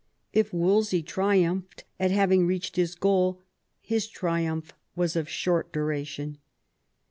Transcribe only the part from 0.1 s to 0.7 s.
If